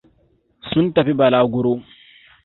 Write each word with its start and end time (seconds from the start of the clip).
Sun 0.69 0.85
tafi 0.95 1.13
bulaguro. 1.19 1.73